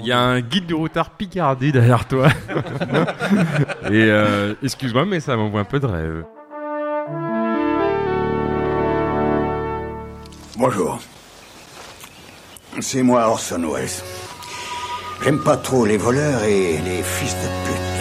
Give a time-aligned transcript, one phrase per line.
[0.00, 2.26] Il y a un guide du routard Picardie derrière toi.
[3.84, 6.24] Et euh, excuse-moi, mais ça m'envoie un peu de rêve.
[10.56, 10.98] Bonjour.
[12.80, 13.88] C'est moi Orson Welles.
[15.22, 17.93] J'aime pas trop les voleurs et les fils de pute.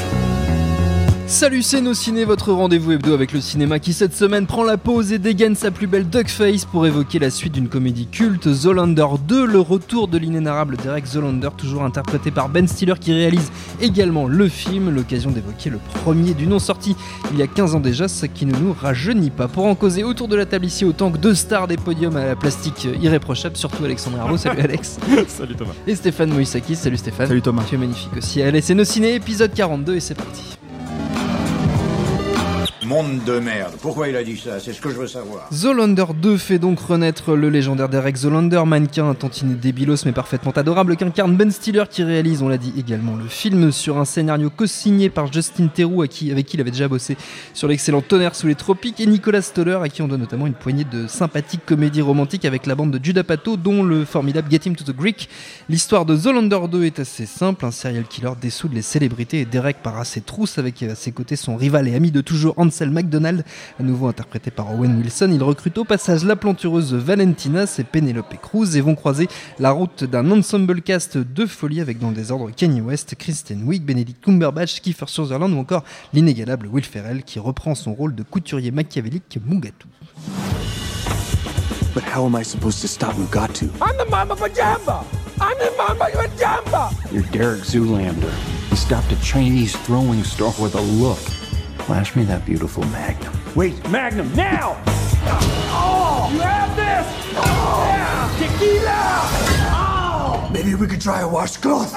[1.26, 4.78] Salut c'est nos ciné, votre rendez-vous hebdo avec le cinéma qui cette semaine prend la
[4.78, 9.06] pause et dégaine sa plus belle duckface pour évoquer la suite d'une comédie culte, Zolander
[9.28, 13.52] 2, le retour de l'inénarrable Derek Zolander, toujours interprété par Ben Stiller qui réalise
[13.82, 16.96] également le film, l'occasion d'évoquer le premier du nom sorti
[17.32, 19.48] il y a 15 ans déjà, ce qui ne nous rajeunit pas.
[19.48, 22.26] Pour en causer autour de la table ici autant que deux stars des podiums à
[22.26, 25.00] la plastique irréprochable, surtout Alexandre Arnaud, salut Alex.
[25.28, 25.74] Salut Thomas.
[25.88, 27.28] Et Stéphane Moïsakis, salut Stéphane.
[27.28, 27.64] Salut Thomas.
[27.68, 28.42] Tu es magnifique aussi.
[28.42, 30.58] Allez, c'est nos ciné, épisode 42 et c'est parti.
[32.94, 33.74] Monde de merde.
[33.82, 34.60] Pourquoi il a dit ça?
[34.60, 35.48] C'est ce que je veux savoir.
[35.52, 40.96] Zolander 2 fait donc renaître le légendaire Derek Zolander, mannequin tantinet débilos mais parfaitement adorable
[40.96, 45.10] qu'incarne Ben Stiller qui réalise, on l'a dit également, le film sur un scénario co-signé
[45.10, 47.18] par Justin Theroux avec qui il avait déjà bossé
[47.56, 50.54] sur l'excellent Tonnerre sous les tropiques et Nicolas Stoller à qui on donne notamment une
[50.54, 54.70] poignée de sympathiques comédies romantiques avec la bande de Judah Pato dont le formidable Get
[54.70, 55.30] Him to the Greek.
[55.68, 59.78] L'histoire de Zolander 2 est assez simple, un serial killer dessoude les célébrités et Derek
[59.82, 62.83] part à ses trousses avec à ses côtés son rival et ami de toujours Ansel
[62.92, 63.44] McDonald,
[63.80, 65.30] à nouveau interprété par Owen Wilson.
[65.34, 69.28] Il recrute au passage la plantureuse Valentina, et Penelope Cruz et vont croiser
[69.60, 73.84] la route d'un ensemble cast de folie avec dans le désordre Kanye West, Kristen Wiig,
[73.84, 75.84] Benedict Cumberbatch, Kiefer Sutherland ou encore
[76.14, 79.88] l'inégalable Will Ferrell qui reprend son rôle de couturier machiavélique Mugatu.
[81.94, 83.70] But how am I supposed to stop Mugatu?
[83.80, 85.06] I'm the Mama Pajamba!
[85.40, 86.92] I'm the Mama Pajamba!
[87.12, 88.32] You're Derek Zoolander.
[88.70, 91.43] He stopped a Chinese throwing star with a look.
[91.86, 93.34] Flash me that beautiful magnum.
[93.56, 94.78] Wait, Magnum, now!
[95.70, 96.30] Oh!
[96.32, 97.06] You have this!
[97.36, 97.84] Oh!
[97.86, 98.30] Yeah!
[98.40, 99.02] Tequila!
[99.76, 100.50] Oh!
[100.54, 101.94] Maybe we could try a washcloth.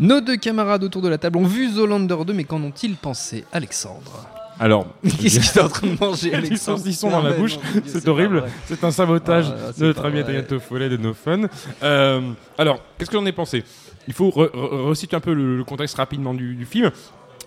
[0.00, 3.46] Nos deux camarades autour de la table ont vu Zolander 2, mais qu'en ont-ils pensé
[3.52, 4.26] Alexandre?
[4.60, 6.30] Alors, Qu'est-ce que tu es en train de manger,
[7.10, 8.44] dans la bouche, c'est horrible.
[8.66, 10.20] C'est un sabotage Ah, de notre ami.
[10.20, 11.42] Adrien Toffolet de No Fun.
[11.82, 12.20] Euh,
[12.58, 13.64] alors, qu'est-ce que j'en ai pensé?
[14.08, 16.90] Il faut re- re- resituer un peu le, le contexte rapidement du, du film,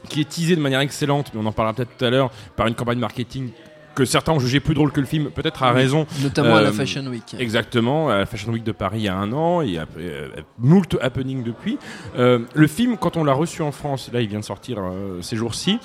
[0.10, 2.68] qui est teasé de manière excellente, mais on en parlera peut-être tout à l'heure, par
[2.68, 3.50] une campagne marketing
[3.94, 6.06] que certains ont jugé plus drôle que le film, peut-être à raison.
[6.22, 7.34] Notamment à la Euh, Fashion Week.
[7.40, 10.28] Exactement, à la Fashion Week de Paris il y a un an, et après, euh,
[10.60, 11.78] moult happening depuis.
[12.18, 14.80] Euh, le film, quand on l'a reçu en France, là il vient de sortir
[15.22, 15.80] ces jours-ci,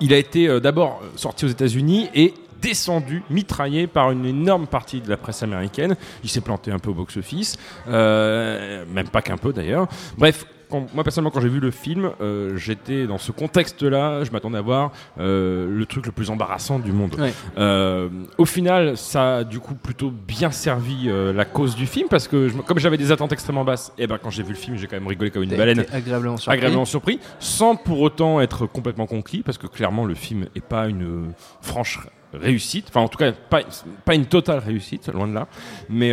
[0.00, 5.02] il a été euh, d'abord sorti aux États-Unis et descendu, mitraillé par une énorme partie
[5.02, 5.96] de la presse américaine.
[6.22, 9.86] Il s'est planté un peu au box-office, euh, même pas qu'un peu d'ailleurs.
[10.16, 10.46] Bref,
[10.80, 14.58] quand- moi personnellement, quand j'ai vu le film, euh, j'étais dans ce contexte-là, je m'attendais
[14.58, 17.14] à voir euh, le truc le plus embarrassant du monde.
[17.18, 17.32] Ouais.
[17.58, 18.08] Euh,
[18.38, 22.48] au final, ça a du coup plutôt bien servi la cause du film parce que
[22.48, 24.86] je comme j'avais des attentes extrêmement basses, et ben quand j'ai vu le film, j'ai
[24.86, 26.54] quand même rigolé comme une baleine agréablement surpris.
[26.56, 30.88] agréablement surpris, sans pour autant être complètement conquis, parce que clairement le film est pas
[30.88, 32.00] une franche
[32.32, 33.60] réussite, enfin en tout cas pas,
[34.04, 35.46] pas une totale réussite, loin de là,
[35.88, 36.12] mais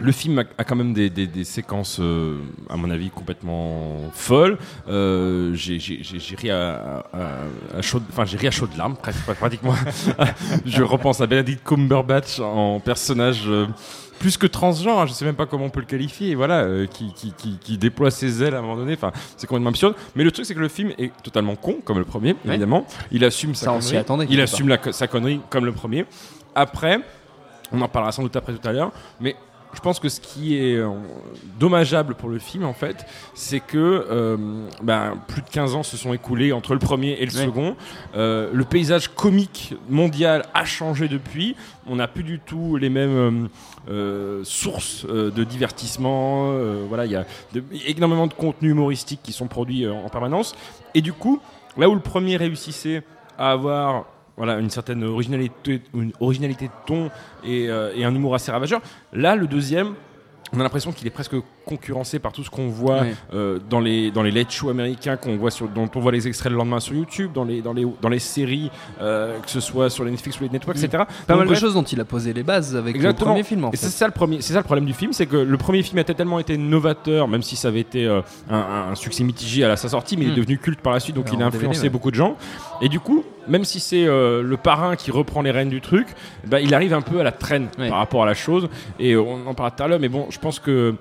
[0.00, 2.38] le film a, quand même des, des- des séquences, euh,
[2.70, 4.56] à mon avis, complètement folles.
[4.88, 8.76] Euh, j'ai j'ai- j'ai- j'ai ri à, à, à chaudes, enfin j'ai ri à chaudes
[8.76, 8.96] larmes,
[9.38, 9.74] pratiquement.
[10.66, 13.42] Je repense à Benedict Cumberbatch en personnage.
[13.46, 13.66] euh,
[14.20, 16.86] plus que transgenre, hein, je sais même pas comment on peut le qualifier, voilà, euh,
[16.86, 19.94] qui, qui, qui, qui déploie ses ailes à un moment donné, enfin, c'est complètement absurde.
[20.16, 22.84] Mais le truc, c'est que le film est totalement con, comme le premier, évidemment.
[23.12, 23.96] Il assume sa Ça, connerie.
[23.96, 26.04] attendait, Il assume la- sa connerie, comme le premier.
[26.56, 26.98] Après,
[27.70, 29.36] on en parlera sans doute après tout à l'heure, mais
[29.74, 30.88] je pense que ce qui est euh,
[31.58, 33.04] dommageable pour le film, en fait,
[33.34, 33.76] c'est que
[34.10, 34.36] euh,
[34.82, 37.44] ben, plus de 15 ans se sont écoulés entre le premier et le Ouais.
[37.44, 37.76] second.
[38.16, 41.54] Euh, le paysage comique mondial a changé depuis.
[41.86, 43.48] On n'a plus du tout les mêmes
[43.88, 46.52] euh, sources de divertissement.
[46.88, 50.54] Voilà, il y a de- énormément de contenus humoristiques qui sont produits en permanence.
[50.94, 51.40] Et du coup,
[51.76, 53.02] là où le premier réussissait
[53.38, 54.06] à avoir
[54.38, 57.10] voilà, une certaine originalité, une originalité de ton
[57.44, 58.80] et, euh, et un humour assez ravageur,
[59.12, 59.94] là, le deuxième,
[60.52, 61.34] on a l'impression qu'il est presque
[61.68, 63.14] concurrencé par tout ce qu'on voit Ouais.
[63.34, 66.26] euh, dans les dans les late shows américains qu'on voit sur dont on voit les
[66.26, 68.70] extraits le lendemain sur YouTube, dans les dans les dans les séries
[69.00, 71.04] euh, que ce soit sur les Netflix ou les networks, etc.
[71.26, 73.30] Pas Donc, mal de choses dont il a posé les bases avec Exactement.
[73.30, 73.86] le premier film en Et fait.
[73.86, 75.98] c'est ça le premier, c'est ça le problème du film, c'est que le premier film
[75.98, 78.20] a tellement été novateur, même si ça avait été euh,
[78.50, 80.32] un, un succès mitigé à la- sa sortie, mais il Mm.
[80.32, 81.88] est devenu culte par la suite, donc Alors, il a DVD, influencé ouais.
[81.90, 82.36] beaucoup de gens.
[82.80, 86.06] Et du coup, même si c'est euh, le parrain qui reprend les rênes du truc,
[86.46, 87.88] bah, il arrive un peu à la traîne Ouais.
[87.88, 88.68] par rapport à la chose.
[88.98, 90.94] Et on en parlera tout à l'heure, mais bon, je pense que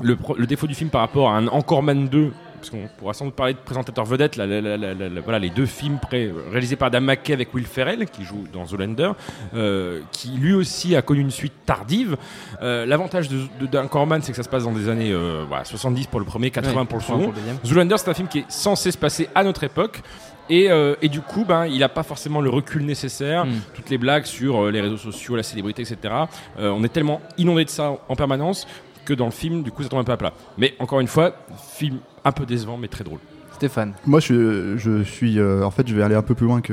[0.00, 3.24] le, défaut du film par rapport à un Encore Man 2 parce qu'on pourra sans
[3.24, 5.98] doute parler de présentateur vedette, là, là, là, là, là, là, voilà, les deux films
[6.52, 9.10] réalisés par Dan McKay avec Will Ferrell, qui joue dans Zoolander,
[9.54, 12.16] euh, qui lui aussi a connu une suite tardive.
[12.62, 16.06] Euh, L'avantage d'Anchor Man, c'est que ça se passe dans des années euh, voilà, 70
[16.06, 17.32] pour le premier, 80 Ouais, pour le pour second.
[17.32, 17.68] le.
[17.68, 20.00] Zoolander, c'est un film qui est censé se passer à notre époque.
[20.50, 23.46] Et, euh, et du coup, ben, il n'a pas forcément le recul nécessaire.
[23.46, 23.52] Mm.
[23.74, 25.96] Toutes les blagues sur euh, les réseaux sociaux, la célébrité, etc.
[26.58, 28.66] Euh, on est tellement inondé de ça en permanence
[29.12, 30.32] que dans le film, du coup, ça tombe un peu à plat.
[30.58, 31.34] Mais encore une fois,
[31.74, 33.18] film un peu décevant, mais très drôle.
[33.54, 33.92] Stéphane.
[34.06, 35.38] Moi, je, je suis.
[35.38, 36.72] euh, en fait, je vais aller un peu plus loin que,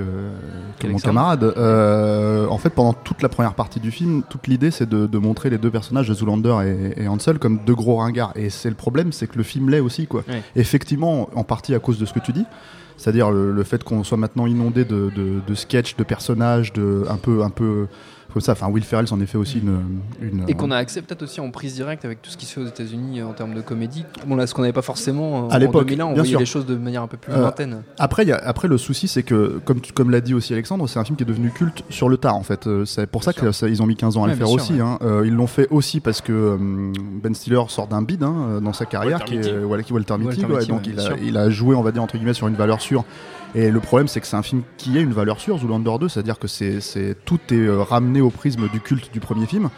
[0.80, 1.44] que mon camarade.
[1.44, 5.18] Euh, en fait, pendant toute la première partie du film, toute l'idée, c'est de, de
[5.19, 6.56] montrer les deux personnages, de Zoolander
[6.97, 8.31] et, et Hansel, comme deux gros ringards.
[8.36, 10.24] Et c'est le problème, c'est que le film l'est aussi, quoi.
[10.27, 10.41] Ouais.
[10.56, 12.45] Effectivement, en partie à cause de ce que tu dis.
[12.97, 17.06] C'est-à-dire le, le fait qu'on soit maintenant inondé de, de, de sketchs, de personnages, de
[17.07, 17.88] un peu, un peu
[18.34, 18.52] comme ça.
[18.54, 19.80] Enfin, Will Ferrell s'en est fait aussi une.
[20.22, 22.54] une Et qu'on a accès peut-être aussi en prise directe avec tout ce qui se
[22.54, 24.06] fait aux États-Unis euh, en termes de comédie.
[24.28, 26.30] Bon, là, ce qu'on n'avait pas forcément euh, À en l'époque, 2001, on bien voyait
[26.31, 26.40] sûr.
[26.40, 27.84] les choses de manière un peu plus Euh, lointaine.
[27.98, 29.60] Après, il y a- après le souci, c'est que,
[29.94, 32.36] comme, l'a dit aussi Alexandre, c'est un film qui est devenu culte sur le tard,
[32.36, 32.68] en fait.
[32.86, 34.80] C'est pour ça qu'ils ont mis 15 ans à Ouais, le faire sûr, aussi.
[34.80, 34.98] hein.
[35.02, 36.58] Euh, ils l'ont fait aussi parce que euh,
[37.22, 40.66] Ben Stiller sort d'un bid hein, dans sa carrière, Walter qui est Walter Mitty, ouais,
[40.66, 42.82] donc ouais, il, a, il a joué, on va dire, entre guillemets, sur une valeur
[42.82, 43.04] sûre.
[43.56, 46.07] Et le problème, c'est que c'est un film qui a une valeur sûre, Zoolander 2,
[46.10, 49.69] c'est-à-dire que c'est, c'est- tout est euh, ramené au prisme du culte du premier film.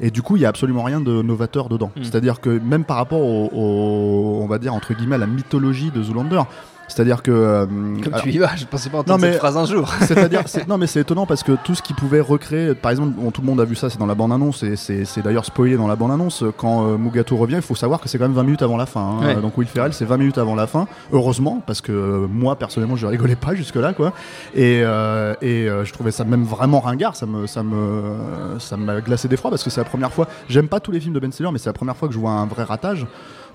[0.00, 1.90] Et du coup, il y a absolument rien de novateur dedans.
[1.96, 2.04] Mm.
[2.04, 5.90] C'est-à-dire que même par rapport au, au- on va dire entre guillemets, à la mythologie
[5.90, 6.42] de Zoolander,
[6.88, 9.38] c'est-à-dire que euh, Comme alors- tu y vas, je pensais pas entendre Non, mais- cette
[9.40, 9.88] phrase un jour.
[10.00, 13.10] c'est-à-dire, c'est- non mais c'est étonnant parce que tout ce qui pouvait recréer, par exemple,
[13.16, 15.76] bon, tout le monde a vu ça, c'est dans la bande-annonce et c'est d'ailleurs spoilé
[15.76, 16.42] dans la bande-annonce.
[16.56, 18.86] Quand euh, Mugato revient, il faut savoir que c'est quand même 20 minutes avant la
[18.86, 19.00] fin.
[19.20, 19.26] hein.
[19.26, 19.36] Ouais.
[19.36, 20.86] Donc Will Ferrell, c'est 20 minutes avant la fin.
[21.12, 24.12] Heureusement, parce que euh, moi personnellement, je rigolais pas jusque-là, quoi.
[24.54, 27.14] Et, euh, et je trouvais ça même vraiment ringard.
[27.16, 30.26] Ça me, ça me, ça m'a glacé d'effroi parce que c'est la première fois.
[30.48, 32.18] J'aime pas tous les films de Ben Stiller, mais c'est la première fois que je
[32.18, 33.06] vois un vrai ratage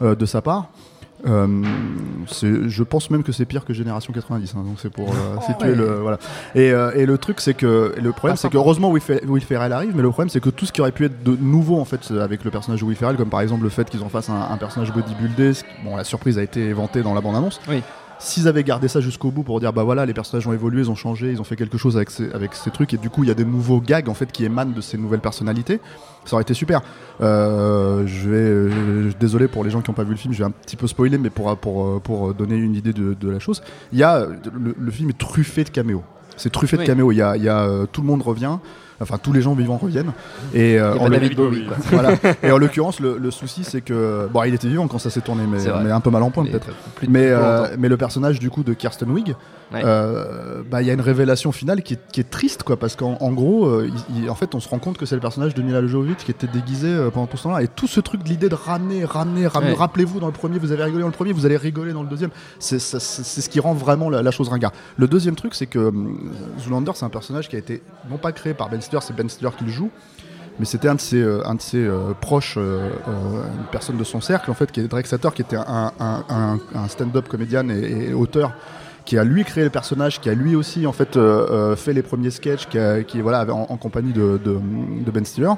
[0.01, 0.67] de sa part.
[1.25, 1.47] Euh,
[2.31, 5.69] je pense même que c'est pire que Génération 90, hein, donc c'est pour euh, situer
[5.69, 5.75] ouais.
[5.75, 6.17] le voilà.
[6.55, 9.21] Et, euh, et le truc c'est que le problème Ah, c'est que heureusement Will, Fer-
[9.27, 11.37] Will Ferrell arrive, mais le problème c'est que tout ce qui aurait pu être de
[11.39, 14.03] nouveau en fait avec le personnage de Will Ferrell, comme par exemple le fait qu'ils
[14.03, 15.53] en fassent un, un personnage bodybuildé,
[15.85, 17.61] bon la surprise a été éventée dans la bande annonce.
[17.69, 17.81] Oui.
[18.19, 20.91] S'ils avaient gardé ça jusqu'au bout pour dire bah voilà les personnages ont évolué, ils
[20.91, 23.23] ont changé, ils ont fait quelque chose avec ces, avec ces trucs et du coup
[23.23, 25.79] il y a des nouveaux gags en fait qui émanent de ces nouvelles personnalités,
[26.25, 26.81] ça aurait été super.
[27.21, 30.39] Euh, je vais euh, désolé pour les gens qui n'ont pas vu le film, je
[30.39, 33.39] vais un petit peu spoiler mais pour pour pour donner une idée de, de la
[33.39, 33.61] chose,
[33.91, 36.03] il y a le, le film est truffé de caméos.
[36.37, 37.11] C'est truffé de caméos.
[37.11, 38.57] Il y a, il y a, euh, tout le monde revient.
[39.01, 40.11] Enfin, tous les gens vivants reviennent.
[40.53, 41.77] Et, euh, en pas l'oc- David Bowie, quoi.
[41.91, 42.11] voilà.
[42.43, 45.21] Et en l'occurrence, le, le souci, c'est que bon, il était vivant quand ça s'est
[45.21, 46.67] tourné, mais, un peu mal en point peut-être.
[47.07, 49.35] Mais, euh, mais le personnage du coup de Kirsten Wig,
[49.73, 49.81] Ouais.
[49.83, 52.95] euh, bah, il y a une révélation finale qui est, qui est triste, quoi, parce
[52.95, 55.21] qu'en en gros, euh, il- il- en fait, on se rend compte que c'est le
[55.21, 57.63] personnage de Mila Jovovich qui était déguisé euh, pendant tout ce temps-là.
[57.63, 59.71] Et tout ce truc de l'idée de ramener, ramener, ramener.
[59.71, 59.77] Ouais.
[59.77, 62.09] Rappelez-vous, dans le premier, vous avez rigolé dans le premier, vous allez rigoler dans le
[62.09, 62.29] deuxième.
[62.59, 64.71] C'est ce qui rend vraiment la, la chose ringard.
[64.97, 65.91] Le deuxième truc, c'est que
[66.59, 69.29] Zoolander, c'est un personnage qui a été non pas créé par Ben Stiller, c'est Ben
[69.29, 69.89] Stiller qui le joue.
[70.59, 74.03] Mais c'était un de ses, euh, un de ses euh, proches, euh, une personne de
[74.03, 77.67] son cercle, en fait, qui est Drake qui était un, un- un- un stand-up comédien
[77.69, 78.51] et, et auteur,
[79.05, 81.93] qui a lui créé le personnage, qui a lui aussi en fait euh, euh, fait
[81.93, 82.67] les premiers sketchs,
[83.07, 85.53] qui, voilà, en, compagnie de Ben Stiller.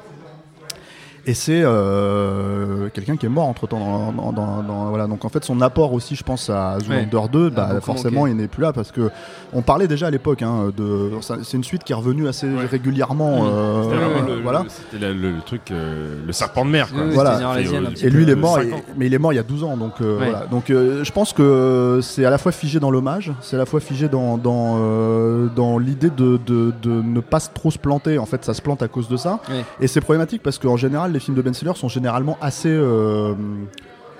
[1.27, 3.79] Et c'est euh, quelqu'un qui est mort entre temps.
[3.79, 5.07] Dans, dans- dans- dans- voilà.
[5.07, 8.31] Donc en fait, son apport aussi, je pense, à Zoolander 2, bah, beaucoup forcément, manqué.
[8.31, 9.09] il n'est plus là parce que
[9.53, 11.11] on parlait déjà à l'époque hein, de.
[11.43, 13.43] C'est une suite qui est revenue assez régulièrement.
[13.43, 13.47] Mmh.
[13.49, 14.63] euh, C'était vraiment euh, le, voilà.
[14.63, 16.89] le- c'était la- le, le truc, euh, le serpent de mer.
[16.93, 17.03] Quoi.
[17.11, 17.39] Voilà.
[17.59, 19.77] Et, lui, il est mort, et- mais il est mort il y a 12 ans.
[19.77, 20.29] Donc, euh, Ouais.
[20.29, 20.45] voilà.
[20.47, 23.65] donc euh, je pense que c'est à la fois figé dans l'hommage, c'est à la
[23.65, 28.17] fois figé dans, dans, euh, dans l'idée de, de, de ne pas trop se planter.
[28.19, 29.39] En fait, ça se plante à cause de ça.
[29.49, 29.63] Ouais.
[29.81, 32.69] Et c'est problématique parce qu'en général, les films de Ben Stiller sont généralement assez.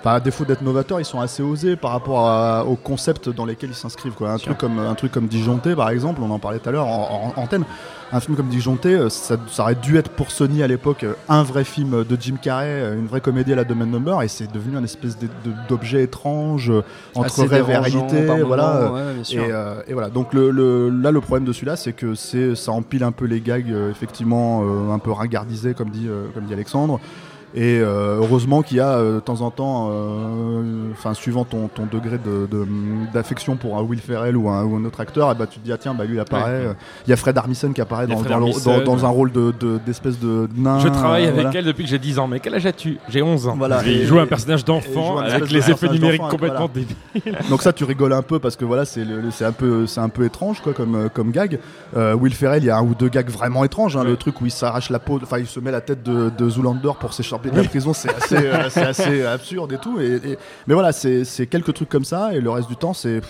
[0.00, 3.44] Enfin, à défaut d'être novateurs, ils sont assez osés par rapport à- au concept dans
[3.44, 4.12] lesquels ils s'inscrivent.
[4.12, 4.30] Quoi.
[4.30, 6.86] Un, truc comme, un truc comme Disjoncté, par exemple, on en parlait tout à l'heure
[6.86, 7.64] en, en antenne.
[8.12, 11.14] Un film comme Disjoncté, euh, ça, ça aurait dû être pour Sony à l'époque euh,
[11.28, 14.28] un vrai film de Jim Carrey, euh, une vraie comédie à la Domain Number, et
[14.28, 15.16] c'est devenu un espèce
[15.68, 16.70] d'objet étrange
[17.16, 18.26] entre Assez rêve et réalité.
[18.46, 18.92] Voilà.
[18.92, 19.00] ouais.
[19.32, 20.08] Et, euh, et voilà.
[20.08, 23.24] Donc le, le- là, le problème de celui-là, c'est que c'est ça empile un peu
[23.24, 27.00] les gags, effectivement, euh, un peu ringardisés, comme dit, euh, comme dit Alexandre.
[27.58, 31.68] Et euh, heureusement qu'il y a euh, de temps en temps, euh, enfin suivant ton,
[31.68, 32.66] ton degré de- de-
[33.14, 35.64] d'affection pour un Will Ferrell ou un, ou un autre acteur, et bah, tu te
[35.64, 36.66] dis ah tiens bah lui il apparaît.
[36.66, 36.72] Ouais.
[37.06, 38.84] Il y a Fred Armisen qui apparaît dans, dans le- Armisen.
[38.84, 40.78] dans- dans un rôle de- de- d'espèce de, nain.
[40.80, 41.50] Je travaille avec voilà.
[41.54, 42.28] elle depuis que j'ai 10 ans.
[42.28, 42.98] Mais quel âge as-tu?
[43.08, 43.54] J'ai 11 ans.
[43.56, 43.82] Voilà.
[43.86, 46.86] Et il joue un personnage d'enfant avec de les effets numériques complètement voilà.
[47.22, 47.38] débiles.
[47.48, 49.00] Donc ça tu rigoles un peu parce que voilà c'est
[49.44, 51.58] un peu c'est un peu étrange quoi comme comme gag.
[51.96, 54.10] Will Ferrell il y a un ou deux gags vraiment étranges hein, Ouais.
[54.10, 56.48] le truc où il s'arrache la peau enfin il se met la tête de, de
[56.50, 60.16] Zoolander pour s'échapper de la prison c'est assez euh, c'est assez absurde et tout et,
[60.16, 63.20] et- mais voilà c'est c'est quelques trucs comme ça et le reste du temps c'est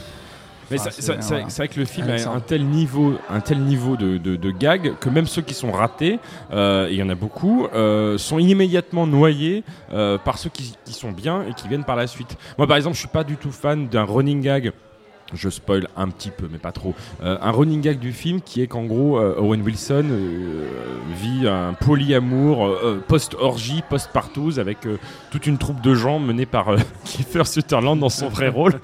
[0.71, 1.45] Mais Enfin, c'est- voilà.
[1.47, 2.35] vrai que le film Alexandre.
[2.35, 5.55] a un tel niveau, un tel niveau de, de, de gags que même ceux qui
[5.55, 6.19] sont ratés,
[6.53, 10.75] euh, et il y en a beaucoup, euh, sont immédiatement noyés euh, par ceux qui,
[10.85, 12.37] qui sont bien et qui viennent par la suite.
[12.59, 14.73] Moi, par exemple, je suis pas du tout fan d'un running gag.
[15.35, 16.95] Je spoil un petit peu, mais pas trop.
[17.23, 20.67] Euh, un running gag du film qui est qu'en gros, euh, Owen Wilson euh,
[21.21, 24.99] vit un polyamour euh, post-orgie, post-partouze avec euh,
[25.33, 28.75] toute une troupe de gens menée par euh, Kiefer Sutherland dans son vrai rôle.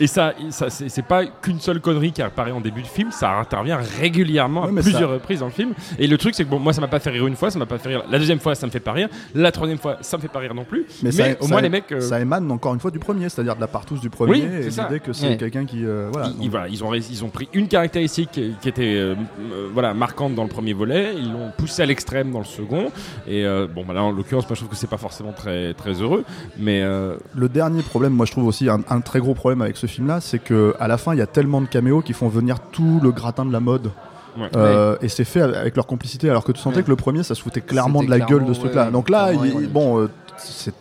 [0.00, 3.30] Et ça, ça c'est pas qu'une seule connerie qui apparaît en début de film, ça
[3.38, 5.74] intervient régulièrement Ouais, à plusieurs ça- reprises dans le film.
[5.98, 7.58] Et le truc, c'est que bon, moi, ça m'a pas fait rire une fois, ça
[7.60, 8.02] m'a pas fait rire.
[8.10, 9.08] La deuxième fois, ça me fait pas rire.
[9.34, 10.86] La troisième fois, ça me fait pas rire non plus.
[11.04, 11.90] Mais, ça- au ça- moins, les mecs.
[11.92, 14.40] euh, ça émane encore une fois du premier c'est-à-dire de la partouze du premier Oui,
[14.42, 15.36] et l'idée que c'est Ouais.
[15.52, 17.68] Quelqu'un qui euh, voilà ils, donc- ils- voilà, ils ont, ré- ils ont pris une
[17.68, 19.14] caractéristique qui, qui était euh,
[19.52, 22.86] euh, voilà, marquante dans le premier volet, ils l'ont poussé à l'extrême dans le second.
[23.26, 25.74] Et euh, bon, bah là, en l'occurrence, moi je trouve que c'est pas forcément très,
[25.74, 26.24] très heureux.
[26.58, 29.76] Mais euh, Le dernier problème, moi je trouve aussi un, un très gros problème avec
[29.76, 32.28] ce film-là, c'est que à la fin il y a tellement de caméos qui font
[32.28, 33.90] venir tout le gratin de la mode.
[34.38, 34.48] Ouais.
[34.56, 36.82] Euh, Et c'est fait avec leur complicité, alors que tu sentais Ouais.
[36.84, 38.90] que le premier ça se foutait clairement de la gueule de ce truc-là.
[38.90, 40.08] Donc là, il- bon, euh,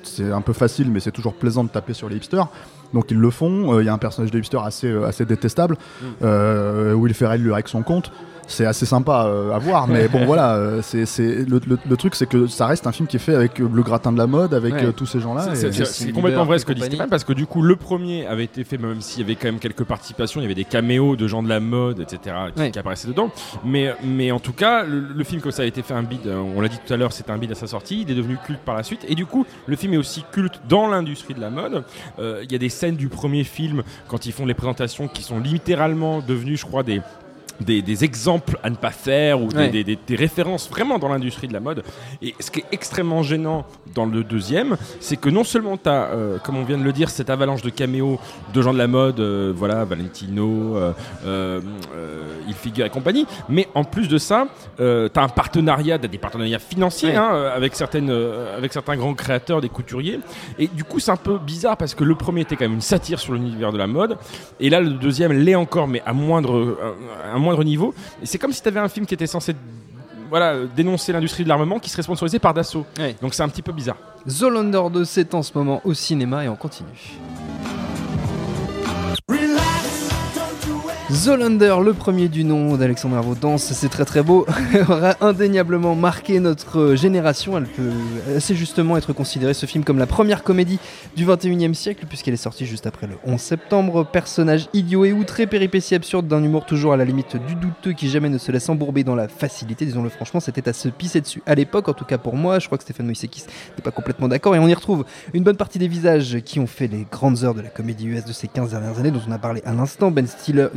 [0.04, 2.48] c'est un peu facile, mais c'est toujours plaisant de taper sur les hipsters.
[2.94, 3.74] Donc ils le font.
[3.74, 5.76] Euh, Il y a un personnage de hipster assez, euh, assez détestable.
[6.02, 6.06] Mm.
[6.24, 8.12] Euh, Will Ferrell lui règle son compte.
[8.52, 11.98] C'est assez sympa euh, à voir, mais bon voilà, euh, c'est c'est- le, le- le
[11.98, 14.18] truc c'est que ça reste un film qui est fait avec euh, le gratin de
[14.18, 14.86] la mode, avec Ouais.
[14.86, 15.56] euh, tous ces gens-là.
[15.56, 16.82] C'est- et- c'est- C'est complètement vrai ce que dit.
[16.82, 19.48] Stéphane parce que du coup le premier avait été fait même s'il y avait quand
[19.48, 22.36] même quelques participations, il y avait des caméos de gens de la mode, etc.
[22.56, 22.72] qui, Ouais.
[22.72, 23.32] qui apparaissaient dedans.
[23.64, 26.28] Mais, mais en tout cas, le, le film comme ça a été fait un bid,
[26.28, 28.38] on l'a dit tout à l'heure, c'était un bid à sa sortie, il est devenu
[28.46, 29.06] culte par la suite.
[29.08, 31.84] Et du coup, le film est aussi culte dans l'industrie de la mode.
[32.20, 35.24] Euh, Il y a des scènes du premier film quand ils font les présentations qui
[35.24, 37.02] sont littéralement devenues, je crois, des
[37.60, 39.70] des, des exemples à ne pas faire ou des, Ouais.
[39.70, 41.84] des- des- des références vraiment dans l'industrie de la mode.
[42.22, 46.10] Et ce qui est extrêmement gênant dans le deuxième, c'est que non seulement tu as,
[46.44, 48.20] comme on vient de le dire, cette avalanche de caméos
[48.54, 50.94] de gens de la mode, euh, voilà, Valentino, euh,
[51.26, 51.62] euh,
[51.96, 54.46] euh, Il Figure et compagnie, mais en plus de ça,
[54.78, 57.16] tu as un partenariat, des partenariats financiers Ouais.
[57.16, 60.20] hein, euh, avec, certaines, euh, avec certains grands créateurs, des couturiers.
[60.60, 62.82] Et du coup, c'est un peu bizarre parce que le premier était quand même une
[62.82, 64.18] satire sur l'univers de la mode,
[64.60, 66.78] et là, le deuxième l'est encore, mais à moindre, euh,
[67.34, 67.94] à moindre niveau.
[68.22, 69.56] Et c'est comme si tu avais un film qui était censé
[70.30, 72.86] voilà, dénoncer l'industrie de l'armement qui serait sponsorisé par Dassault.
[72.98, 73.18] Ouais.
[73.22, 73.98] Donc c'est un petit peu bizarre.
[74.28, 76.90] Zoolander 2, c'est en ce moment au cinéma et on continue.
[81.14, 84.46] Zoolander, le premier du nom d'Alexandre Avodance, c'est très très beau,
[84.90, 87.58] aura indéniablement marqué notre génération.
[87.58, 87.92] Elle peut
[88.38, 90.80] assez justement être considérée ce film comme la première comédie
[91.18, 94.06] du 21e siècle, puisqu'elle est sortie juste après le 11 septembre.
[94.06, 98.10] Personnage idiot et outré, péripéties absurdes d'un humour toujours à la limite du douteux qui
[98.10, 99.86] jamais ne se laisse embourber dans la facilité.
[99.86, 102.60] Disons-le franchement, c'était à se pisser dessus à l'époque, en tout cas pour moi.
[102.60, 103.44] Je crois que Stéphane Moïsekis
[103.78, 105.04] n'est pas complètement d'accord et on y retrouve
[105.34, 108.24] une bonne partie des visages qui ont fait les grandes heures de la comédie US
[108.24, 110.10] de ces 15 dernières années, dont on a parlé à l'instant.
[110.10, 110.68] Ben Stiller,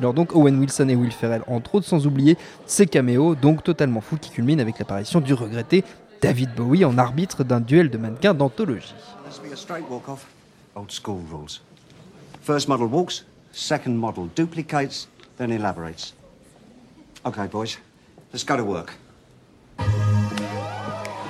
[0.00, 4.16] Donc Owen Wilson et Will Ferrell, entre autres, sans oublier ces caméos, donc totalement fous,
[4.16, 5.84] qui culminent avec l'apparition du regretté
[6.20, 8.94] David Bowie en arbitre d'un duel de mannequins d'anthologie.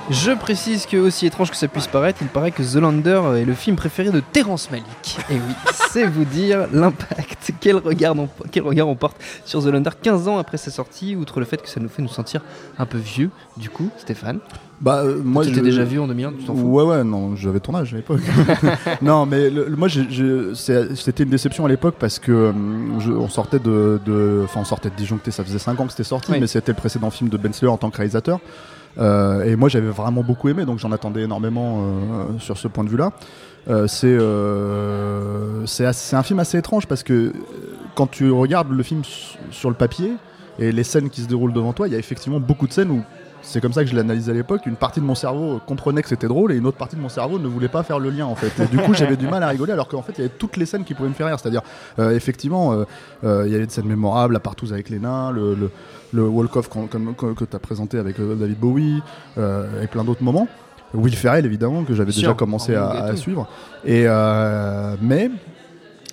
[0.09, 3.53] Je précise que, aussi étrange que ça puisse paraître, il paraît que Zoolander est le
[3.53, 5.17] film préféré de Terrence Malick.
[5.29, 5.53] Et oui,
[5.91, 10.37] c'est vous dire l'impact, quel regard, on, quel regard on porte sur Zoolander 15 ans
[10.39, 12.41] après sa sortie, outre le fait que ça nous fait nous sentir
[12.79, 14.39] un peu vieux, du coup, Stéphane.
[14.81, 17.35] Bah, euh, moi, tu je- déjà vu en 2001, tu t'en fous Ouais, ouais, non,
[17.35, 18.21] j'avais ton âge à l'époque.
[19.03, 22.51] non, mais le- le- moi, c'était une déception à l'époque parce que
[22.99, 26.03] je- on sortait de, enfin, on sortait de Disjoncté, ça faisait 5 ans que c'était
[26.03, 26.39] sorti, Oui.
[26.39, 28.39] mais c'était le précédent film de Ben Stiller en tant que réalisateur.
[28.97, 32.83] Euh, et moi, j'avais vraiment beaucoup aimé, donc j'en attendais énormément euh, sur ce point
[32.83, 33.11] de vue-là.
[33.69, 37.33] Euh, c'est euh, c'est un film assez étrange parce que euh,
[37.93, 39.01] quand tu regardes le film
[39.51, 40.13] sur le papier
[40.57, 42.89] et les scènes qui se déroulent devant toi, il y a effectivement beaucoup de scènes
[42.89, 43.03] où
[43.41, 44.65] c'est comme ça que je l'analysais à l'époque.
[44.65, 47.09] Une partie de mon cerveau comprenait que c'était drôle et une autre partie de mon
[47.09, 48.51] cerveau ne voulait pas faire le lien en fait.
[48.63, 50.57] Et du coup, j'avais du mal à rigoler alors qu'en fait, il y avait toutes
[50.57, 51.39] les scènes qui pouvaient me faire rire.
[51.39, 51.61] C'est-à-dire,
[51.99, 52.85] euh, effectivement, euh,
[53.23, 55.71] euh, il y avait des scènes mémorables, la partouze avec les nains, le,
[56.13, 59.01] le walk-off qu'on- comme- que, tu as présenté avec euh, David Bowie
[59.37, 60.47] euh, et plein d'autres moments.
[60.93, 63.47] Will Ferrell évidemment que j'avais déjà commencé en à, suivre.
[63.85, 65.29] Et euh, mais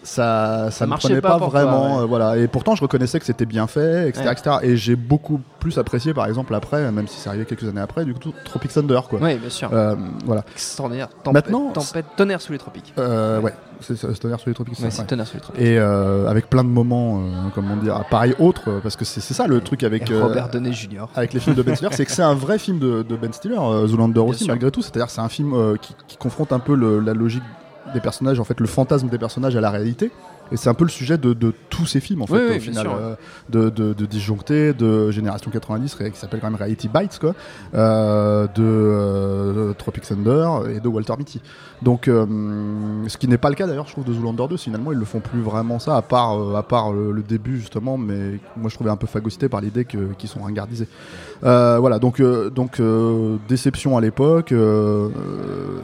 [0.06, 2.02] ça ça, ne marchait prenait pas pas, pour toi, vraiment ouais.
[2.02, 4.32] euh, voilà et pourtant je reconnaissais que c'était bien fait etc Ouais.
[4.32, 4.56] etc.
[4.62, 8.04] et j'ai beaucoup plus apprécié par exemple après même si c'est arrivé quelques années après
[8.04, 9.68] du coup Tropic Thunder quoi Oui, bien sûr.
[9.72, 9.94] Euh,
[10.25, 11.08] voilà Extraordinaire.
[11.25, 12.94] Tempête, Maintenant, tempête, tonnerre sous les tropiques.
[12.98, 15.60] Euh, ouais c'est Tonnerre sur les tropiques Ouais, c'est tonnerre sous les tropiques.
[15.60, 17.22] et euh, avec plein de moments
[17.54, 21.06] comment dire pareil autres parce que c'est ça le truc avec Robert Downey Jr.
[21.14, 23.32] avec les films de Ben Stiller, c'est que c'est un vrai film de, de Ben
[23.32, 24.52] Stiller, Zoolander aussi, sûr.
[24.52, 24.80] malgré tout.
[24.82, 27.42] C'est-à-dire, c'est un film qui, qui confronte un peu le- la logique
[27.94, 30.10] des personnages, en fait, le fantasme des personnages à la réalité.
[30.52, 32.56] Et c'est un peu le sujet de, de tous ces films, en fait, Oui, oui,
[32.56, 33.14] au final, euh,
[33.48, 37.34] de, de, de Disjoncté, de Génération 90, ré- qui s'appelle quand même Reality Bites, quoi,
[37.74, 41.40] euh, de, euh, Tropic Thunder et de Walter Mitty.
[41.82, 42.24] Donc, euh,
[43.08, 44.56] ce qui n'est pas le cas d'ailleurs, je trouve, de Zoolander 2.
[44.56, 47.98] Finalement, ils le font plus vraiment ça, à part, à part le, le début justement,
[47.98, 50.88] mais moi je trouvais un peu phagocyté par l'idée qu'ils sont ringardisés.
[51.42, 52.22] Voilà, donc,
[52.54, 52.80] donc
[53.48, 54.52] déception à l'époque,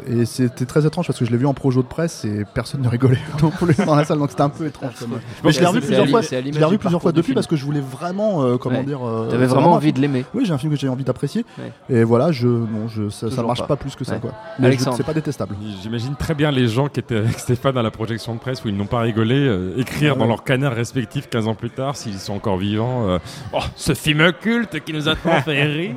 [0.06, 2.82] et c'était très étrange parce que je l'ai vu en projo de presse et personne
[2.82, 4.92] ne rigolait non plus dans la salle, donc c'était un peu étrange.
[4.98, 6.20] comme- Mais je l'ai revu plusieurs fois.
[6.22, 7.34] Je l'ai revu plusieurs fois depuis film.
[7.34, 8.84] parce que je voulais vraiment, euh, comment Ouais.
[8.84, 10.24] dire, euh, T'avais vraiment un envie de l'aimer.
[10.34, 11.72] Oui, j'ai un film que j'ai envie d'apprécier, Ouais.
[11.98, 13.66] et voilà, je, non, je, ça, ça marche pas.
[13.66, 13.76] pas.
[13.76, 14.20] plus que ça, Ouais.
[14.20, 14.32] quoi.
[14.58, 14.96] Mais je- Alexandre.
[14.96, 15.56] c'est pas détestable.
[15.82, 18.68] J'imagine très bien les gens qui étaient avec Stéphane à la projection de presse où
[18.68, 20.28] ils n'ont pas rigolé euh, écrire Ah dans ouais.
[20.28, 23.08] leurs canards respectifs 15 ans plus tard, s'ils sont encore vivants.
[23.08, 23.18] euh,
[23.52, 25.94] oh, ce film culte qui nous a tant fait rire.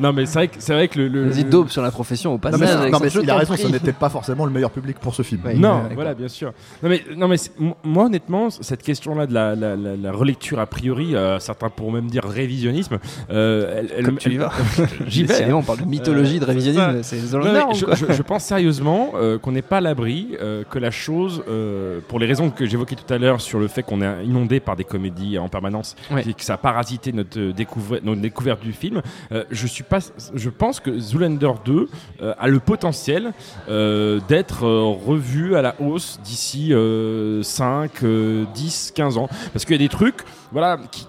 [0.00, 1.08] non, mais c'est vrai que, c'est vrai que le.
[1.08, 2.60] le- Vas-y, daube sur la profession au Non passage.
[2.60, 5.22] mais, non, mais il a raison, ce n'était pas forcément le meilleur public pour ce
[5.22, 5.42] film.
[5.44, 5.54] Ouais.
[5.54, 6.52] Non, voilà, bien sûr.
[6.82, 7.36] Non, mais, non, mais
[7.84, 11.90] moi, honnêtement, cette question-là de la, la- la- la relecture a priori, euh, certains pourront
[11.92, 12.98] même dire révisionnisme,
[13.30, 14.52] euh, elle, elle- Comme tu y vas.
[15.06, 15.28] J'y vais.
[15.28, 17.02] Décidément, on parle de mythologie, de Euh, révisionnisme.
[17.02, 20.36] c'est je, je- je pense sérieusement euh, qu'on n'est pas à l'abri
[20.70, 21.42] que la chose,
[22.08, 24.76] pour les raisons que j'évoquais tout à l'heure sur le fait qu'on est inondé par
[24.76, 26.24] des comédies en permanence Ouais.
[26.28, 29.02] et que ça a parasité notre, notre découverte du film,
[29.50, 29.98] je, suis pas,
[30.34, 31.88] je pense que Zoolander 2
[32.22, 33.32] euh, a le potentiel
[34.28, 36.70] d'être revu à la hausse d'ici
[37.42, 38.04] 5,
[38.54, 39.28] 10, 15 ans.
[39.52, 41.06] Parce qu'il y a des trucs voilà, qui-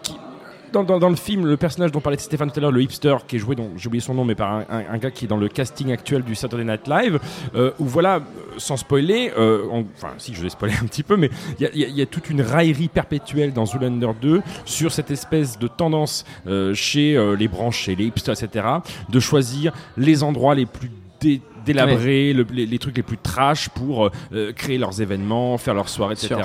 [0.72, 3.36] dans, dans- le film, le personnage dont parlait Stéphane tout à l'heure, le hipster, qui
[3.36, 5.92] est joué, j'ai oublié son nom, mais par un, gars qui est dans le casting
[5.92, 7.20] actuel du Saturday Night Live,
[7.54, 8.22] euh, où voilà,
[8.58, 12.02] sans spoiler, euh, en- enfin si je vais spoiler un petit peu, mais il y
[12.02, 17.16] a toute une raillerie perpétuelle dans Zoolander 2 sur cette espèce de tendance euh, chez
[17.16, 18.66] euh, les branches, chez les hipsters, etc.,
[19.10, 23.70] de choisir les endroits les plus dé- délabrés, le- les, les trucs les plus trash
[23.70, 26.36] pour euh, créer leurs événements, faire leurs soirées, etc.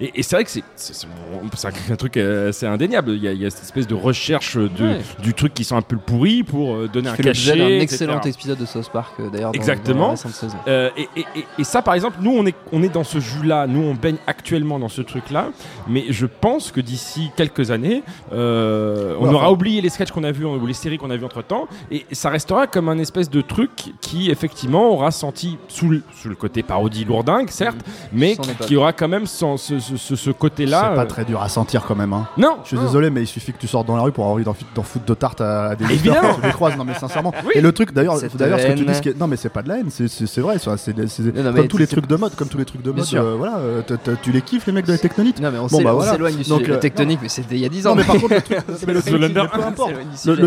[0.00, 1.06] Et, et c'est vrai que c'est c'est- c'est-
[1.56, 3.12] c'est un, un truc euh, assez indéniable.
[3.12, 5.76] Il y, a, il y a cette espèce de recherche de, du truc qui sont
[5.76, 7.56] un peu pourri pour euh, donner un cachet.
[7.56, 7.82] d'un etc.
[7.82, 9.50] excellent épisode de South Park, euh, d'ailleurs.
[9.54, 10.14] Exactement.
[10.14, 10.72] dans la.
[10.72, 13.18] Euh, et, et- et- et ça, par exemple, nous, on est, on est dans ce
[13.20, 15.50] jus-là, nous, on baigne actuellement dans ce truc-là,
[15.88, 20.10] mais je pense que d'ici quelques années, euh, on Ouais, aura enfin- oublié les sketchs
[20.10, 22.98] qu'on a vus ou les séries qu'on a vues entre-temps, et ça restera comme un
[22.98, 27.78] espèce de truc qui, effectivement, aura senti, sous le, sous le côté parodie lourdingue, certes,
[28.12, 30.88] mais Son qui, aura quand même ce, ce- ce- ce côté-là.
[30.90, 32.12] C'est pas euh, très dur à sentir quand même.
[32.12, 32.28] Hein.
[32.36, 32.82] Non, Je suis non.
[32.84, 35.04] désolé, mais il suffit que tu sortes dans la rue pour avoir envie d'en, foutre
[35.04, 36.34] de tarte à, à des Évidemment.
[36.34, 36.76] tu les croises.
[36.76, 37.32] Non, mais sincèrement.
[37.44, 37.52] Oui.
[37.54, 39.68] Et le truc, d'ailleurs, d'ailleurs, ce que tu dis, est- non, mais c'est pas de
[39.68, 40.04] la haine, c'est,
[40.40, 40.58] vrai.
[40.58, 43.08] c'est, comme mais tous les trucs de mode, comme tous les trucs de Bien mode.
[43.08, 43.22] sûr.
[43.22, 43.82] euh, voilà, euh,
[44.22, 45.40] tu les kiffes les mecs de la tectonique.
[45.40, 47.68] Non, mais on s'éloigne bah, s'éloigne du Donc, sujet tectonique, mais c'était il y a
[47.68, 47.90] 10 ans.
[47.90, 49.02] Non, mais par contre, le truc, mais le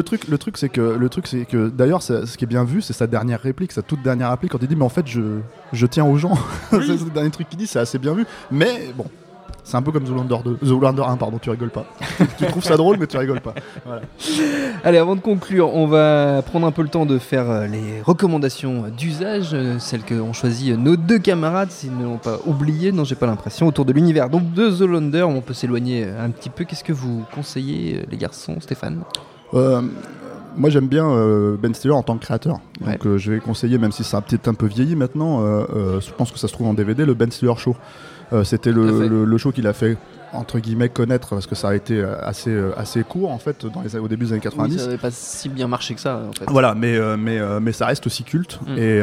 [0.03, 2.93] truc, mais c'est que le truc, c'est que d'ailleurs, ce qui est bien vu, c'est
[2.93, 5.39] sa dernière réplique, sa toute dernière réplique, quand il dit, mais en fait, je,
[5.73, 6.35] je tiens aux gens.
[6.71, 8.25] c'est le dernier truc qu'il dit, c'est assez bien vu.
[8.51, 9.05] Mais bon,
[9.63, 11.85] c'est un peu comme Zoolander 2, Zoolander 1, pardon, tu rigoles pas.
[12.37, 13.53] tu trouves ça drôle, mais tu rigoles pas.
[13.85, 14.01] Voilà.
[14.83, 18.01] Allez, avant de conclure, on va prendre un peu le temps de faire euh, les
[18.01, 22.39] recommandations d'usage, euh, celles que ont choisi euh, nos deux camarades, s'ils ne l'ont pas
[22.45, 24.29] oublié, non, j'ai pas l'impression, autour de l'univers.
[24.29, 26.63] Donc, de The Lander, on peut s'éloigner un petit peu.
[26.63, 29.03] Qu'est-ce que vous conseillez, les garçons, Stéphane?
[29.53, 29.81] Euh,
[30.55, 32.59] moi j'aime bien euh, Ben Stiller en tant que créateur.
[32.81, 32.93] Ouais.
[32.93, 35.99] Donc euh, je vais conseiller, même si ça a peut-être un peu vieilli maintenant, euh,
[35.99, 37.75] je pense que ça se trouve en DVD, le Ben Stiller Show.
[38.43, 39.97] C'était le show qu'il a fait
[40.33, 43.65] entre guillemets connaître parce que ça a été euh, assez, euh, assez court en fait
[43.65, 44.73] dans les, au début des années 90.
[44.73, 46.45] Oui, ça n'avait pas si bien marché que ça, en fait.
[46.49, 48.59] Voilà, mais, euh, mais, mais ça reste aussi culte.
[48.65, 48.77] Mm.
[48.77, 49.01] Et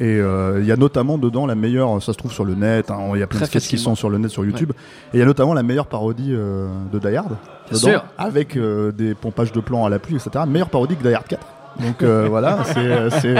[0.00, 2.90] et, euh, il y a notamment dedans la meilleure, ça se trouve sur le net,
[2.90, 4.72] hein, il y a plein Très de sketchs qui sont sur le net, sur YouTube.
[5.12, 7.28] Et il y a notamment la meilleure parodie euh, de Die Hard.
[7.28, 7.38] Bien
[7.70, 8.04] dedans, sûr.
[8.18, 10.44] Avec euh, des pompages de plans à la pluie, etc.
[10.46, 11.46] Meilleure parodie que Die Hard 4.
[11.80, 13.34] Donc voilà, c'est,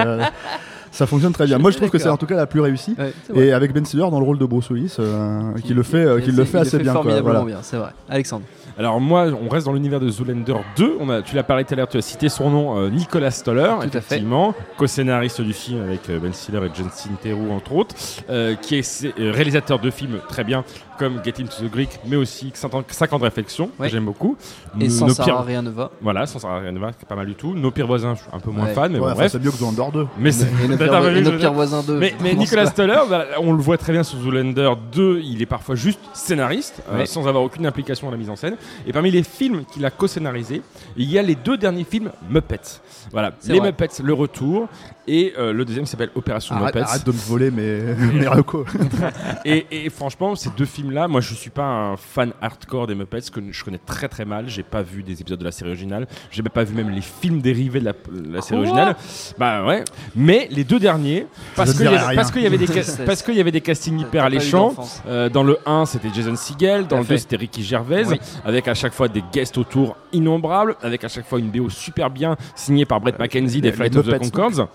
[0.94, 1.59] ça fonctionne très bien.
[1.59, 2.94] Moi je trouve que c'est en tout cas la plus réussie.
[2.98, 3.12] Ouais.
[3.44, 6.20] Et avec Ben Stiller dans le rôle de Bruce Willis, euh, qui le fait, euh,
[6.20, 6.92] qui Il le fait assez bien.
[6.92, 7.57] quoi, formidablement voilà.
[7.57, 7.90] bien, c'est vrai.
[8.09, 8.44] Alexandre.
[8.76, 10.96] Alors moi, on reste dans l'univers de Zoolander 2.
[10.98, 13.30] On a, tu l'as parlé tout à l'heure, tu as cité son nom, euh, Nicolas
[13.30, 13.98] Stoller, Tout à fait.
[13.98, 17.94] effectivement, co-scénariste du film avec euh, Ben Stiller et Justin Theroux entre autres,
[18.30, 20.64] euh, qui est euh, réalisateur de films très bien
[20.98, 23.87] comme Get Into the Greek, mais aussi 50 ans, 50 ans de réflexion, Ouais.
[23.88, 24.37] que j'aime beaucoup.
[24.80, 25.90] Et Nos sans Sarah, pires- rien ne va.
[26.00, 27.52] Voilà, sans Sarah Renova, qui est pas mal du tout.
[27.54, 28.74] Nos pires voisins, je suis un peu moins Ouais.
[28.74, 29.33] fan, mais Ouais, bon, enfin, bref.
[29.33, 30.07] c'est mieux que Zoolander 2.
[30.18, 30.46] Mais c'est-
[30.86, 34.72] nos pires, voisins mais, mais Nicolas Stoller, bah, on le voit très bien sur Zoolander
[34.92, 38.36] 2, il est parfois juste scénariste, euh, sans avoir aucune implication dans la mise en
[38.36, 38.56] scène.
[38.86, 40.62] Et parmi les films qu'il a co-scénarisés,
[40.96, 42.80] il y a les deux derniers films Muppets.
[43.12, 43.68] Voilà, les vrai.
[43.68, 44.68] Muppets, le retour,
[45.06, 46.88] et euh, le deuxième s'appelle Opération Arrête, Muppets.
[46.88, 47.80] arrête de me voler mes,
[48.20, 48.66] mes recos.
[49.44, 53.20] Et, et franchement, ces deux films-là, moi je suis pas un fan hardcore des Muppets,
[53.32, 54.48] que je connais très très mal.
[54.48, 57.02] J'ai pas vu des épisodes de la série originale, j'ai même pas vu même les
[57.02, 57.92] films dérivés de la,
[58.30, 58.96] la série Quoi originale.
[59.38, 59.84] Bah ouais.
[60.16, 62.14] Mais les deux derniers, parce qu'il y, avait- rien.
[62.16, 62.66] parce qu'il y avait des
[63.06, 64.74] parce qu'il y avait des castings hyper alléchants.
[65.06, 67.14] Euh, dans le 1, c'était Jason Segel, dans le fait.
[67.14, 68.18] 2, c'était Ricky Gervais, Oui.
[68.44, 72.08] avec à chaque fois des guests autour innombrables, avec à chaque fois une BO super
[72.10, 74.68] bien signée par Brett McKenzie des Flight of the Concords.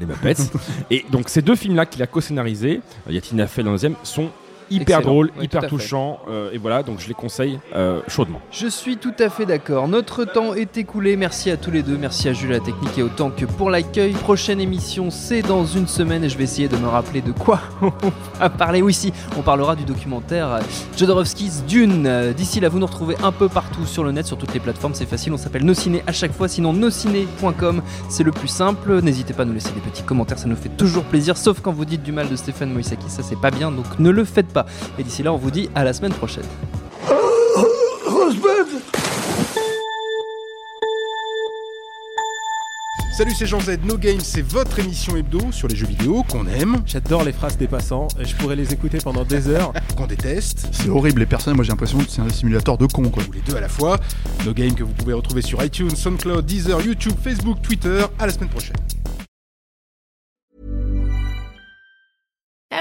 [0.00, 0.34] Les Muppets.
[0.90, 3.12] et donc ces deux films-là qu'il a co-scénarisés, euh,
[3.46, 4.30] fait dans le deuxième, sont
[4.76, 5.16] hyper Excellent.
[5.20, 6.20] Oui, hyper touchants.
[6.28, 8.40] euh, et voilà, donc je les conseille euh, chaudement.
[8.50, 9.88] Je suis tout à fait d'accord.
[9.88, 11.16] Notre temps est écoulé.
[11.16, 11.96] Merci à tous les deux.
[11.96, 14.12] Merci à Jules à la technique et autant que pour l'accueil.
[14.12, 17.60] Prochaine émission, c'est dans une semaine et je vais essayer de me rappeler de quoi
[17.82, 17.92] on
[18.38, 18.82] va parler.
[18.82, 20.60] Oui, si, on parlera du documentaire
[20.96, 22.32] Jodorowsky's Dune.
[22.36, 24.94] D'ici là, vous nous retrouvez un peu partout sur le net, sur toutes les plateformes.
[24.94, 26.48] C'est facile, on s'appelle Nociné à chaque fois.
[26.48, 29.00] Sinon, nociné.com, c'est le plus simple.
[29.02, 31.36] N'hésitez pas à nous laisser des petits commentaires, ça nous fait toujours plaisir.
[31.36, 34.10] Sauf quand vous dites du mal de Stéphane Moïsaki, ça c'est pas bien, donc ne
[34.10, 34.61] le faites pas.
[34.98, 36.44] Et d'ici là, on vous dit à la semaine prochaine.
[43.12, 43.78] Salut, c'est Jean Z.
[43.84, 47.58] No Game, c'est votre émission hebdo sur les jeux vidéo qu'on aime, J'adore les phrases
[47.58, 49.72] dépassants, et je pourrais les écouter pendant des heures.
[49.96, 53.10] qu'on déteste, C'est horrible, les personnes, moi j'ai l'impression que c'est un simulateur de con
[53.10, 53.22] quoi.
[53.28, 53.98] ou les deux à la fois.
[54.46, 58.02] No Game que vous pouvez retrouver sur iTunes, SoundCloud, Deezer, YouTube, Facebook, Twitter.
[58.18, 58.76] À la semaine prochaine.